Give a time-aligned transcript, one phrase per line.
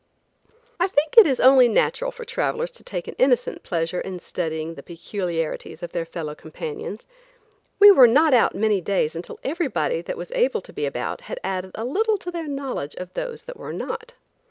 [0.79, 4.73] I think it is only natural for travelers to take an innocent pleasure in studying
[4.73, 7.05] the peculiarities of their fellow companions.
[7.77, 11.39] We were not out many days until everybody that was able to be about had
[11.43, 14.15] added a little to their knowledge of those that were not.